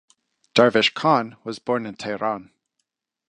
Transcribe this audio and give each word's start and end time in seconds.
Darvish 0.55 0.91
Khan 0.95 1.37
was 1.43 1.59
born 1.59 1.85
in 1.85 1.93
Tehran. 1.95 2.49